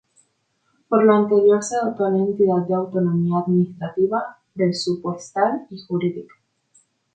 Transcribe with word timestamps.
Por 0.89 1.03
lo 1.03 1.13
anterior 1.13 1.61
se 1.63 1.75
dotó 1.77 2.05
a 2.05 2.09
la 2.09 2.17
entidad 2.17 2.65
de 2.67 2.73
autonomía 2.73 3.37
administrativa, 3.37 4.39
presupuestal 4.55 5.67
y 5.69 5.77
jurídica. 5.83 6.33